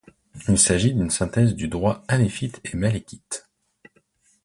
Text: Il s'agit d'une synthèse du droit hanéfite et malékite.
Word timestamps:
Il 0.49 0.57
s'agit 0.57 0.95
d'une 0.95 1.11
synthèse 1.11 1.53
du 1.53 1.67
droit 1.67 2.03
hanéfite 2.07 2.59
et 2.63 2.75
malékite. 2.75 3.47